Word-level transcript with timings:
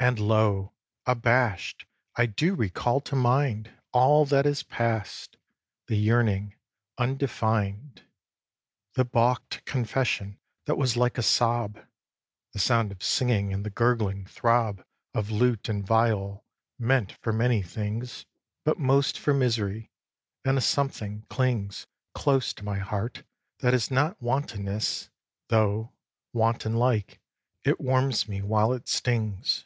x. 0.00 0.06
And 0.06 0.20
lo! 0.20 0.74
abash'd, 1.06 1.84
I 2.14 2.26
do 2.26 2.54
recall 2.54 3.00
to 3.00 3.16
mind 3.16 3.72
All 3.90 4.24
that 4.26 4.46
is 4.46 4.62
past: 4.62 5.36
the 5.88 5.96
yearning 5.96 6.54
undefined, 6.98 8.04
The 8.94 9.04
baulk'd 9.04 9.64
confession 9.64 10.38
that 10.66 10.78
was 10.78 10.96
like 10.96 11.18
a 11.18 11.22
sob 11.24 11.84
The 12.52 12.60
sound 12.60 12.92
of 12.92 13.02
singing 13.02 13.52
and 13.52 13.66
the 13.66 13.70
gurgling 13.70 14.24
throb 14.26 14.84
Of 15.14 15.32
lute 15.32 15.68
and 15.68 15.84
viol, 15.84 16.44
meant 16.78 17.10
for 17.20 17.32
many 17.32 17.60
things 17.60 18.24
But 18.64 18.78
most 18.78 19.18
for 19.18 19.34
misery; 19.34 19.90
and 20.44 20.56
a 20.56 20.60
something 20.60 21.26
clings 21.28 21.88
Close 22.14 22.52
to 22.54 22.64
my 22.64 22.78
heart 22.78 23.24
that 23.58 23.74
is 23.74 23.90
not 23.90 24.22
wantonness, 24.22 25.10
Though, 25.48 25.90
wanton 26.32 26.76
like, 26.76 27.18
it 27.64 27.80
warms 27.80 28.28
me 28.28 28.42
while 28.42 28.72
it 28.72 28.86
stings. 28.86 29.64